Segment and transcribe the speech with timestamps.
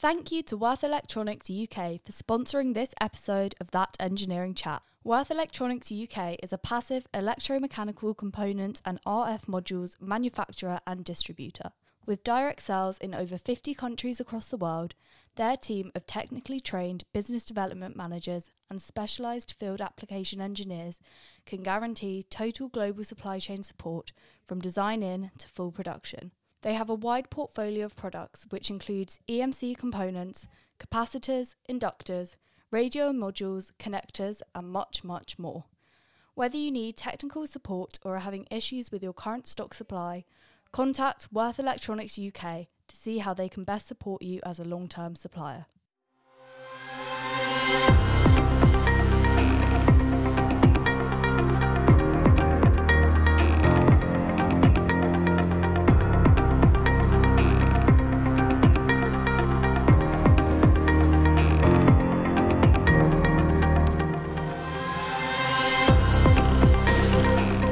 [0.00, 4.80] Thank you to Würth Electronics UK for sponsoring this episode of That Engineering Chat.
[5.04, 11.72] Würth Electronics UK is a passive electromechanical components and RF modules manufacturer and distributor.
[12.06, 14.94] With direct sales in over 50 countries across the world,
[15.34, 21.00] their team of technically trained business development managers and specialised field application engineers
[21.44, 24.12] can guarantee total global supply chain support
[24.44, 26.30] from design in to full production.
[26.62, 30.46] They have a wide portfolio of products which includes EMC components,
[30.80, 32.36] capacitors, inductors,
[32.70, 35.64] radio modules, connectors, and much, much more.
[36.34, 40.24] Whether you need technical support or are having issues with your current stock supply,
[40.72, 44.88] contact Würth Electronics UK to see how they can best support you as a long
[44.88, 45.66] term supplier.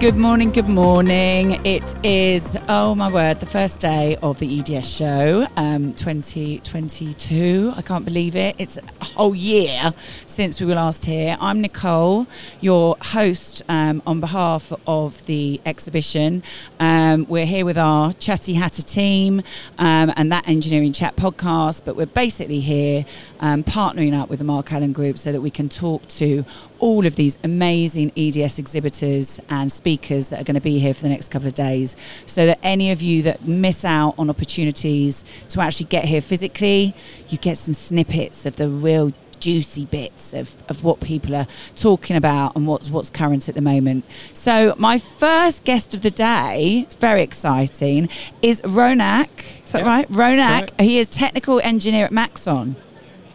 [0.00, 1.60] Good morning, good morning.
[1.66, 7.72] It is, oh my word, the first day of the EDS show, um, 2022.
[7.74, 8.54] I can't believe it.
[8.58, 9.92] It's a whole year
[10.24, 11.36] since we were last here.
[11.40, 12.28] I'm Nicole,
[12.60, 16.44] your host um, on behalf of the exhibition.
[16.78, 19.42] Um, we're here with our Chatty Hatter team
[19.78, 23.04] um, and that Engineering Chat podcast, but we're basically here
[23.40, 26.44] um, partnering up with the Mark Allen Group so that we can talk to
[26.78, 31.02] all of these amazing EDS exhibitors and speakers that are going to be here for
[31.02, 31.96] the next couple of days.
[32.26, 36.94] So that any of you that miss out on opportunities to actually get here physically,
[37.28, 42.16] you get some snippets of the real juicy bits of, of what people are talking
[42.16, 44.04] about and what's what's current at the moment.
[44.34, 48.08] So my first guest of the day, it's very exciting,
[48.42, 49.28] is Ronak.
[49.64, 50.10] Is that right?
[50.10, 50.58] Ronak.
[50.58, 50.80] Correct.
[50.80, 52.76] He is technical engineer at Maxon.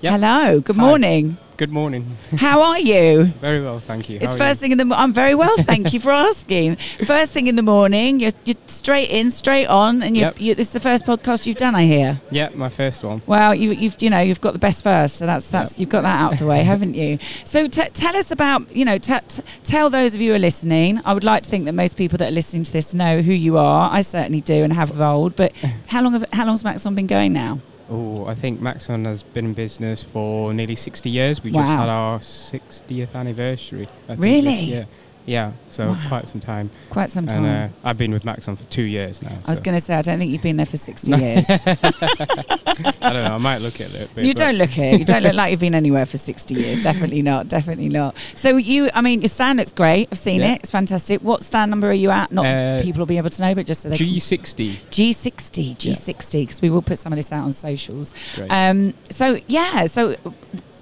[0.00, 0.20] Yep.
[0.20, 0.60] Hello.
[0.60, 0.82] Good Hi.
[0.82, 1.36] morning.
[1.62, 2.16] Good morning.
[2.38, 3.26] How are you?
[3.40, 4.18] Very well, thank you.
[4.18, 4.64] How It's first you?
[4.64, 4.84] thing in the.
[4.84, 6.74] mo- I'm very well, thank you for asking.
[7.06, 10.40] First thing in the morning, you're, you're straight in, straight on, and you're, Yep.
[10.40, 12.20] you this is the first podcast you've done, I hear.
[12.32, 13.22] Yeah, my first one.
[13.28, 15.78] Well, you, you've you know you've got the best first, so that's that's Yep.
[15.78, 17.20] you've got that out of the way, haven't you?
[17.44, 20.40] So t- tell us about you know t- t- tell those of you who are
[20.40, 21.00] listening.
[21.04, 23.32] I would like to think that most people that are listening to this know who
[23.32, 23.88] you are.
[23.88, 25.36] I certainly do and have of old.
[25.36, 25.52] But
[25.86, 27.60] how long have how long long's Maxon been going now?
[27.92, 31.44] Oh, I think Maxon has been in business for nearly 60 years.
[31.44, 31.60] We Wow.
[31.62, 33.86] just had our 60th anniversary.
[34.08, 34.54] I Really?
[34.64, 34.86] year.
[35.24, 35.98] Yeah, so Wow.
[36.08, 36.70] quite some time.
[36.90, 37.44] Quite some time.
[37.44, 39.38] And uh, I've been with Maxon for two years now.
[39.46, 41.44] I was going to say I don't think you've been there for sixty years.
[41.48, 44.24] I don't know, I might look at it a bit.
[44.24, 44.98] You don't look it.
[44.98, 46.82] You don't look like you've been anywhere for 60 years.
[46.82, 47.48] Definitely not.
[47.48, 48.16] Definitely not.
[48.34, 50.08] So you, I mean, your stand looks great.
[50.10, 50.54] I've seen Yeah.
[50.54, 50.60] it.
[50.62, 51.20] It's fantastic.
[51.20, 52.32] What stand number are you at?
[52.32, 54.06] Not Uh, people will be able to know, but just so they can.
[54.06, 54.70] G60.
[54.90, 58.14] G60, G60, because we will put some of this out on socials.
[58.48, 60.16] Um, so yeah, so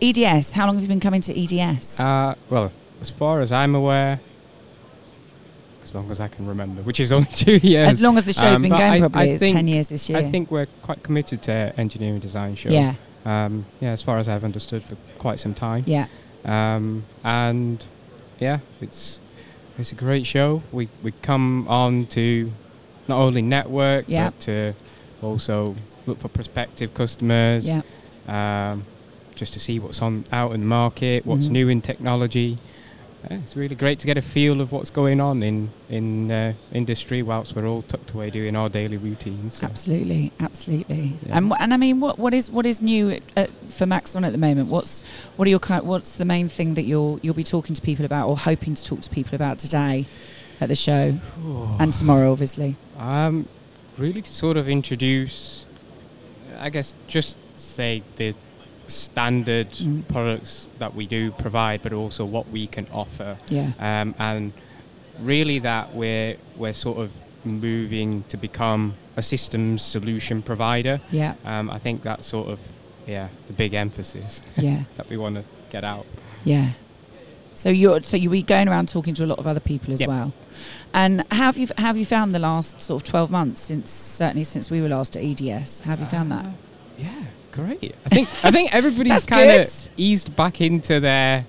[0.00, 0.52] EDS.
[0.52, 1.98] How long have you been coming to EDS?
[2.00, 2.70] Uh, well,
[3.02, 4.20] as far as I'm aware,
[5.84, 7.90] as long as I can remember, which is only two years.
[7.90, 9.88] as long as the show's um, been going, I- probably I it's think- 10 years
[9.88, 10.18] this year.
[10.18, 12.70] I think we're quite committed to engineering design show.
[12.70, 12.94] yeah,
[13.26, 15.82] Um, yeah, as far as I've understood for quite some time.
[15.86, 16.06] yeah,
[16.44, 17.84] Um, and
[18.38, 19.20] yeah, it's
[19.78, 20.62] it's a great show.
[20.70, 22.52] We we come on to
[23.08, 24.30] not only network Yeah.
[24.30, 24.74] but to
[25.22, 25.74] also
[26.06, 27.66] look for prospective customers.
[27.66, 27.82] yeah.
[28.28, 28.84] Um,
[29.34, 31.52] just to see what's on out in the market, what's Mhm.
[31.52, 32.58] new in technology.
[33.30, 36.54] Yeah, it's really great to get a feel of what's going on in in uh,
[36.72, 39.56] industry whilst we're all tucked away doing our daily routines.
[39.56, 41.16] So, Absolutely, absolutely.
[41.26, 41.38] Yeah.
[41.38, 44.38] And and I mean, what what is what is new uh, for Maxon at the
[44.38, 44.68] moment?
[44.68, 45.02] What's
[45.36, 45.60] what are your?
[45.60, 48.84] What's the main thing that you'll you'll be talking to people about or hoping to
[48.84, 50.06] talk to people about today
[50.60, 51.18] at the show
[51.80, 52.76] and tomorrow, obviously.
[52.98, 53.48] Um,
[53.98, 55.64] really to sort of introduce,
[56.58, 58.34] I guess, just say the
[58.92, 60.02] standard Mm.
[60.08, 64.52] products that we do provide, but also what we can offer, Yeah, um, and
[65.20, 67.10] really that we're we're sort of
[67.44, 71.00] moving to become a systems solution provider.
[71.10, 72.58] yeah, Um, I think that's sort of
[73.06, 76.06] yeah the big emphasis yeah, that we want to get out.
[76.44, 76.68] yeah.
[77.54, 80.00] So you're so you'll be going around talking to a lot of other people as
[80.00, 80.08] Yep.
[80.08, 80.32] well.
[80.94, 84.70] And have you have you found the last sort of twelve months since certainly since
[84.70, 85.82] we were last at EDS?
[85.82, 86.44] Have you found that?
[86.44, 86.50] Uh,
[86.98, 87.94] Yeah, great.
[88.06, 91.44] I think I think everybody's kind of eased back into their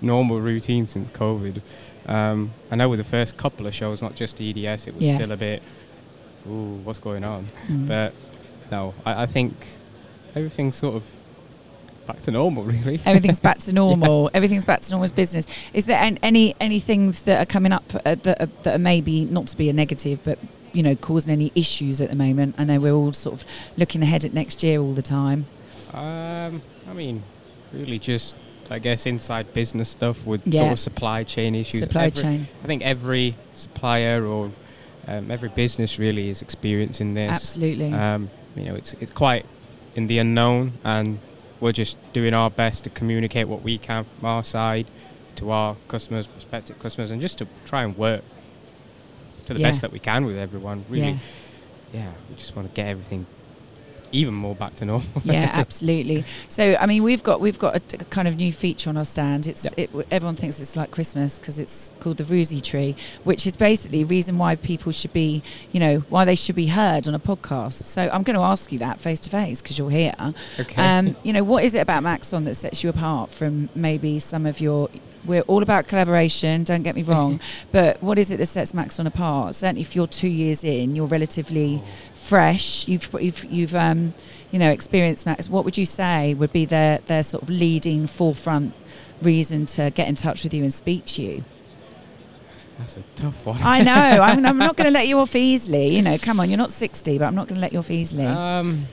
[0.00, 1.60] normal routine since COVID.
[2.06, 5.16] Um, I know with the first couple of shows, not just EDS, it was Yeah.
[5.16, 5.62] still a bit,
[6.48, 7.46] ooh, what's going on?
[7.68, 7.86] Mm.
[7.86, 8.14] But
[8.70, 9.54] no, I, I think
[10.34, 11.04] everything's sort of
[12.06, 13.00] back to normal, really.
[13.04, 14.30] Everything's back to normal.
[14.34, 15.46] Everything's back to normal as business.
[15.74, 19.26] Is there any any things that are coming up uh, that are, that are maybe
[19.26, 20.38] not to be a negative, but
[20.72, 22.54] you know, causing any issues at the moment?
[22.58, 23.46] I know we're all sort of
[23.76, 25.46] looking ahead at next year all the time.
[25.92, 27.22] Um, I mean,
[27.72, 28.36] really just,
[28.70, 30.60] I guess, inside business stuff with Yeah.
[30.60, 31.80] sort of supply chain issues.
[31.82, 32.48] Supply Every- chain.
[32.62, 34.50] I think every supplier or
[35.08, 37.30] um, every business really is experiencing this.
[37.30, 37.92] Absolutely.
[37.92, 39.44] Um, you know, it's it's quite
[39.96, 41.18] in the unknown, and
[41.58, 44.86] we're just doing our best to communicate what we can from our side
[45.36, 48.22] to our customers, prospective customers, and just to try and work
[49.50, 49.68] to the Yeah.
[49.68, 50.84] best that we can with everyone.
[50.88, 51.16] Really, Yeah.
[51.92, 53.26] yeah, we just want to get everything
[54.12, 55.06] even more back to normal.
[55.22, 56.24] yeah, absolutely.
[56.48, 59.04] So, I mean, we've got we've got a, a kind of new feature on our
[59.04, 59.46] stand.
[59.46, 59.74] It's Yep.
[59.76, 64.02] it, everyone thinks it's like Christmas because it's called the Roosie Tree, which is basically
[64.02, 67.20] a reason why people should be, you know, why they should be heard on a
[67.20, 67.74] podcast.
[67.84, 70.14] So, I'm going to ask you that face to face because you're here.
[70.58, 70.82] okay.
[70.98, 74.44] Um, you know, what is it about Maxon that sets you apart from maybe some
[74.44, 74.88] of your?
[75.24, 76.64] We're all about collaboration.
[76.64, 77.40] Don't get me wrong,
[77.72, 79.54] but what is it that sets Maxon apart?
[79.54, 81.82] Certainly, if you're two years in, you're relatively
[82.14, 82.88] fresh.
[82.88, 84.14] You've you've you've um,
[84.50, 85.48] you know experienced Max.
[85.48, 88.72] What would you say would be their their sort of leading forefront
[89.22, 91.44] reason to get in touch with you and speak to you?
[92.78, 93.58] That's a tough one.
[93.62, 94.22] I know.
[94.22, 95.88] I'm, I'm not going to let you off easily.
[95.88, 97.90] You know, come on, you're not 60, but I'm not going to let you off
[97.90, 98.24] easily.
[98.24, 98.86] Um,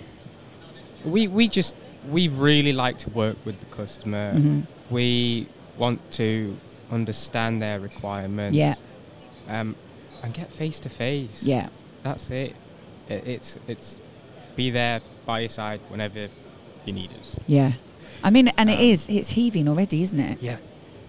[1.05, 1.73] we we just
[2.09, 4.33] we really like to work with the customer.
[4.33, 4.67] Mhm.
[4.89, 5.47] We
[5.77, 6.57] want to
[6.91, 8.55] understand their requirements.
[8.57, 8.75] Yeah.
[9.47, 9.75] Um,
[10.23, 11.43] and get face to face.
[11.43, 11.69] Yeah.
[12.03, 12.55] That's it.
[13.09, 13.27] it.
[13.27, 13.97] It's it's
[14.55, 16.27] be there by your side whenever
[16.85, 17.35] you need us.
[17.45, 17.73] Yeah.
[18.23, 20.41] I mean, and it Um, is, it's heaving already, isn't it?
[20.41, 20.57] Yeah.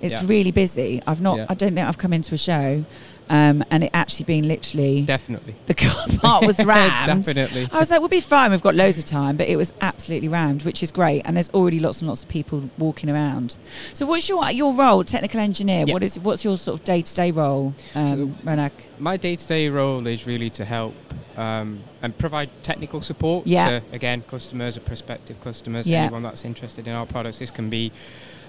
[0.00, 0.22] It's Yeah.
[0.26, 1.02] really busy.
[1.06, 1.46] I've not, Yeah.
[1.48, 2.84] I don't think I've come into a show
[3.30, 5.54] um, and it actually been literally, Definitely.
[5.66, 7.24] the car park was rammed.
[7.24, 7.68] Definitely.
[7.70, 8.50] I was like, we'll be fine.
[8.52, 11.22] We've got loads of time, but it was absolutely rammed, which is great.
[11.26, 13.56] And there's already lots and lots of people walking around.
[13.92, 15.84] So, what's your your role, technical engineer?
[15.86, 18.70] What is what's your sort of day to day role, um, Ronak?
[18.98, 20.94] My day-to-day role is really to help
[21.36, 23.68] um, and provide technical support Yeah.
[23.80, 26.04] to again customers or prospective customers, Yeah.
[26.04, 27.38] anyone that's interested in our products.
[27.40, 27.92] This can be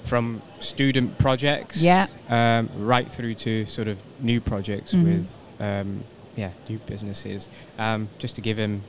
[0.06, 2.08] from student projects, Yeah.
[2.30, 5.04] um, right through to sort of new projects Mhm.
[5.04, 6.04] with um,
[6.36, 8.82] yeah new businesses, um, just to give them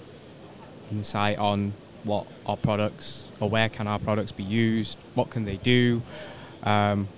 [0.90, 1.72] insight on
[2.04, 6.00] what our products or where can our products be used, what can they do,
[6.62, 7.08] um,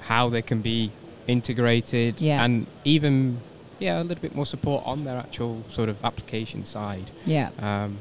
[0.00, 0.90] how they can be
[1.26, 2.42] integrated, Yeah.
[2.44, 3.40] and even
[3.78, 7.10] yeah a little bit more support on their actual sort of application side.
[7.26, 7.50] Yeah.
[7.60, 7.98] Um,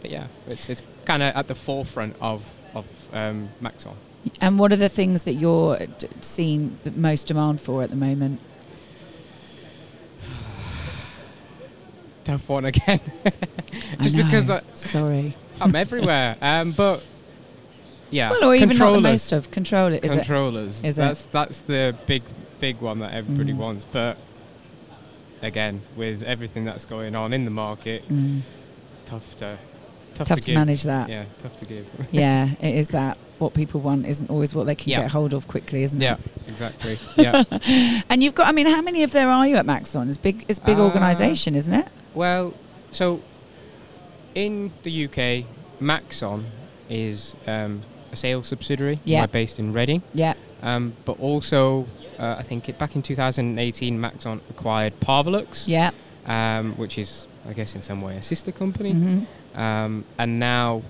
[0.00, 2.42] but yeah, it's, it's kind of at the forefront of
[2.74, 3.92] of um, Maxon.
[4.40, 7.96] And what are the things that you're d- seeing the most demand for at the
[7.96, 8.40] moment?
[12.24, 13.00] Tough one again.
[13.26, 13.32] I
[14.02, 14.50] Just because.
[14.50, 15.36] I, Sorry.
[15.60, 16.36] I'm everywhere.
[16.42, 17.02] Um, but
[18.10, 19.96] yeah, well, or even not the most of controller.
[19.96, 20.16] Is it?
[20.16, 20.82] controllers.
[20.84, 20.96] Is it?
[20.96, 22.22] that's that's the big
[22.60, 23.56] big one that everybody Mm.
[23.58, 23.84] wants.
[23.84, 24.18] But
[25.42, 28.40] again, with everything that's going on in the market, Mm.
[29.06, 29.58] tough to
[30.14, 31.08] tough, Tough to, to manage that.
[31.08, 31.86] Yeah, tough to give.
[32.10, 33.16] Yeah, it is that.
[33.38, 35.02] What people want isn't always what they can Yeah.
[35.02, 36.18] get hold of quickly, isn't yeah, it?
[36.46, 36.98] Yeah, exactly.
[37.16, 37.44] Yeah.
[38.08, 40.08] And you've got, I mean, how many of there are you at Maxon?
[40.08, 41.88] It's big, it's big Uh, organisation, isn't it?
[42.14, 42.54] Well,
[42.92, 43.20] so
[44.34, 45.46] in the UK,
[45.80, 46.46] Maxon
[46.88, 47.82] is um,
[48.12, 49.00] a sales subsidiary.
[49.04, 49.22] Yeah.
[49.22, 50.02] We're based in Reading.
[50.12, 50.34] Yeah.
[50.62, 51.86] Um, but also,
[52.18, 55.90] uh, I think it, back in 2018, Maxon acquired Parvalux, Yeah.
[56.26, 58.92] um, which is, I guess, in some way a sister company.
[58.92, 60.82] hmm Um, and now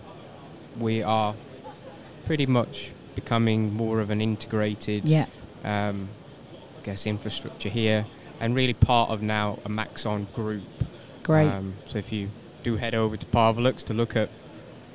[0.79, 1.35] we are
[2.27, 5.27] pretty much becoming more of an integrated, Yeah.
[5.65, 6.09] um,
[6.81, 8.07] I guess, infrastructure here,
[8.41, 10.63] and really part of now a Maxon group.
[11.23, 11.49] Great.
[11.49, 12.31] Um, so if you
[12.63, 14.29] do head over to Parvalux to look at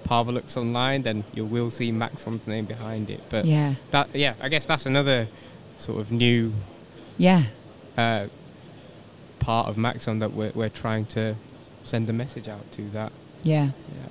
[0.08, 3.22] Parvalux online, then you will see Maxon's name behind it.
[3.30, 3.76] But yeah.
[3.92, 5.28] that, yeah, I guess that's another
[5.78, 6.54] sort of new
[7.18, 7.44] Yeah.
[7.98, 8.28] uh,
[9.40, 11.36] part of Maxon that we're, we're trying to
[11.84, 12.90] send a message out to.
[12.90, 13.12] That,
[13.44, 13.66] Yeah.
[13.66, 14.10] yeah.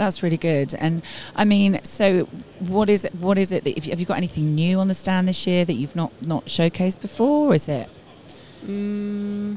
[0.00, 0.74] That's really good.
[0.74, 1.02] And
[1.36, 2.24] I mean, so
[2.58, 3.14] what is it?
[3.16, 5.46] What is it that if you, have you got anything new on the stand this
[5.46, 7.54] year that you've not not showcased before?
[7.54, 7.86] Is it
[8.66, 9.56] Mm,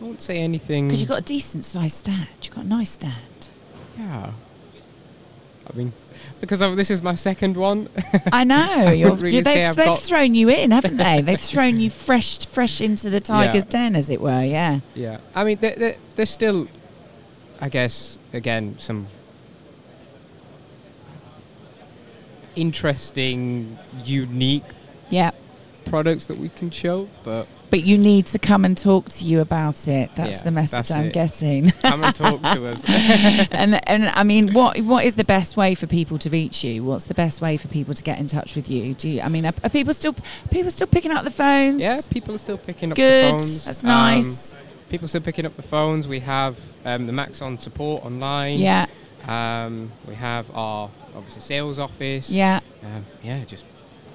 [0.00, 0.88] I won't say anything.
[0.88, 2.28] because you've got a decent sized stand?
[2.42, 3.48] You've got a nice stand.
[3.98, 4.32] Yeah.
[5.70, 5.92] I mean,
[6.40, 7.88] because of, this is my second one.
[8.32, 8.56] I know.
[8.88, 11.22] I You're, really they've I've they've thrown you in, haven't they?
[11.22, 14.42] They've thrown you fresh fresh into the tiger's den, as it were.
[14.44, 14.80] Yeah.
[14.94, 16.68] Yeah, I mean, there, there, there's still,
[17.60, 19.06] I guess, again, some
[22.56, 24.64] interesting, unique
[25.10, 25.30] Yeah.
[25.84, 29.40] products that we can show, but But you need to come and talk to you
[29.40, 30.10] about it.
[30.14, 31.12] That's Yeah, the message that's I'm it.
[31.14, 31.70] getting.
[31.70, 32.84] come and talk to us.
[33.50, 36.84] and and I mean, what what is the best way for people to reach you?
[36.84, 38.92] What's the best way for people to get in touch with you?
[38.94, 40.14] Do you, I mean, are, are people still
[40.50, 41.80] people still picking up the phones?
[41.82, 43.24] yeah, people are still picking up Good.
[43.24, 43.64] the phones.
[43.64, 44.56] That's Um, nice.
[44.90, 46.06] people still picking up the phones.
[46.06, 48.58] We have um, the Maxon support online.
[48.58, 48.84] yeah.
[49.28, 52.30] Um, we have our obviously sales office.
[52.30, 53.64] Yeah, Um, yeah, just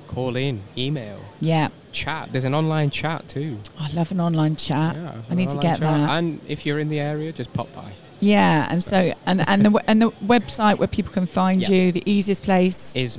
[0.08, 1.70] call in, email, yeah.
[1.92, 2.30] chat.
[2.32, 3.60] There's an online chat too.
[3.80, 4.96] I love an online chat.
[4.96, 5.82] Yeah, I need to get chat.
[5.82, 6.10] that.
[6.18, 7.92] And if you're in the area, just pop by.
[8.20, 11.70] Yeah, and so and and the and the website where people can find Yeah.
[11.70, 13.18] you, the easiest place, Is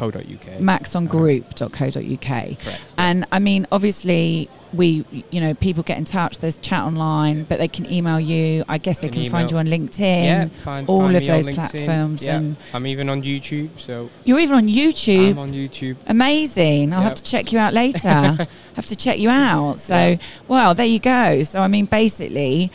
[0.00, 0.60] maxongroup.co.uk.
[0.60, 2.58] maxongroup.co.uk.
[2.58, 2.80] Correct.
[2.96, 6.38] And I mean, obviously, we, you know, people get in touch.
[6.38, 8.64] There's chat online, but they can email you.
[8.68, 10.24] I guess they Can find you on LinkedIn.
[10.24, 12.36] yeah, find, all find of those platforms Yeah.
[12.36, 15.30] and- I'm even on YouTube, so You're even on YouTube.
[15.30, 15.96] I'm on YouTube.
[16.06, 16.92] Amazing.
[16.92, 18.08] I'll have to check you out later.
[18.76, 19.80] have to check you out.
[19.80, 20.16] So, Yeah.
[20.46, 21.42] well, there you go.
[21.42, 22.70] So, I mean, basically,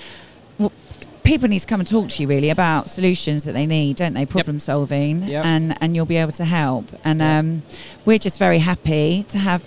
[1.26, 4.14] people need to come and talk to you really about solutions that they need, don't
[4.14, 4.26] they?
[4.26, 5.44] Problem solving, Yep.
[5.46, 6.86] and and you'll be able to help.
[7.04, 7.40] And Yeah.
[7.40, 7.64] um,
[8.06, 9.64] we're just very happy to have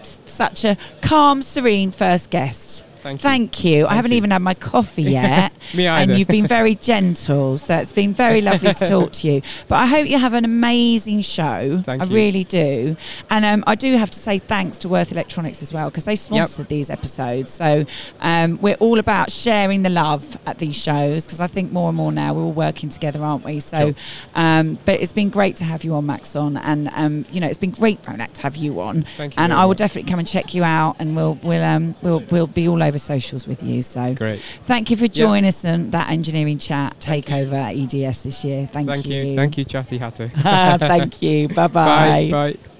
[0.00, 2.84] s- such a calm, serene first guest.
[3.06, 3.28] Thank you.
[3.30, 3.86] Thank you.
[3.86, 4.16] I haven't you.
[4.16, 5.52] even had my coffee yet.
[5.74, 6.12] Me either.
[6.12, 9.42] and you've been very gentle, so it's been very lovely to talk to you.
[9.68, 11.82] But I hope you have an amazing show.
[11.84, 12.14] Thank I you.
[12.14, 12.96] really do.
[13.30, 16.16] And um, I do have to say thanks to Würth Electronics as well because they
[16.16, 17.50] sponsored these episodes.
[17.50, 17.84] So
[18.20, 21.96] um, we're all about sharing the love at these shows because I think more and
[21.96, 23.60] more now we're all working together, aren't we?
[23.60, 23.94] So, Sure.
[24.34, 27.58] um, but it's been great to have you on, Maxon, and um, you know it's
[27.58, 29.02] been great, Ronak, to have you on.
[29.16, 29.78] Thank you And I will much.
[29.78, 32.95] definitely come and check you out, and we'll we'll um, we'll we'll be all over
[32.98, 33.82] socials with you.
[33.82, 34.40] So Great.
[34.64, 38.68] Thank you for joining us on that engineering chat takeover at EDS this year.
[38.72, 39.22] Thank, Thank you.
[39.22, 39.36] you.
[39.36, 40.28] Thank you, Chatty Hatter.
[40.34, 41.48] Thank you.
[41.54, 41.68] Bye-bye.
[41.68, 42.30] Bye.
[42.30, 42.75] Bye.